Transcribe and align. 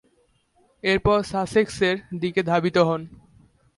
এরপর, 0.83 1.17
সাসেক্সের 1.23 1.95
দিকে 2.19 2.41
ধাবিত 2.43 2.77
হন। 2.77 3.01